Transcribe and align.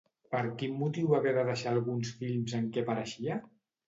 Per 0.35 0.39
quin 0.61 0.71
motiu 0.77 1.11
va 1.11 1.19
haver 1.23 1.33
de 1.35 1.43
deixar 1.49 1.73
alguns 1.79 2.13
films 2.21 2.57
en 2.61 2.65
què 2.79 2.83
apareixia? 2.87 3.37